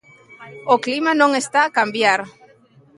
O 0.73 0.75
clima 0.85 1.11
non 1.19 1.31
está 1.41 1.61
a 1.65 1.73
cambiar. 1.77 2.21